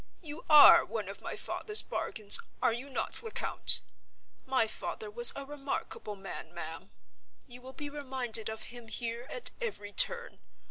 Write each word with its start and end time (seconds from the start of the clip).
You 0.23 0.43
are 0.49 0.83
one 0.83 1.07
of 1.07 1.21
my 1.21 1.35
father's 1.35 1.83
bargains, 1.83 2.39
are 2.59 2.73
you 2.73 2.89
not, 2.89 3.21
Lecount? 3.21 3.81
My 4.47 4.65
father 4.65 5.11
was 5.11 5.31
a 5.35 5.45
remarkable 5.45 6.15
man, 6.15 6.51
ma'am. 6.55 6.89
You 7.45 7.61
will 7.61 7.73
be 7.73 7.87
reminded 7.87 8.49
of 8.49 8.63
him 8.73 8.87
here 8.87 9.27
at 9.29 9.51
every 9.61 9.91
turn. 9.93 10.39